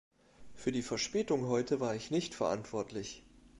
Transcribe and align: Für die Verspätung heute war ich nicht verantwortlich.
Für 0.55 0.71
die 0.71 0.81
Verspätung 0.81 1.45
heute 1.45 1.79
war 1.79 1.93
ich 1.93 2.09
nicht 2.09 2.33
verantwortlich. 2.33 3.21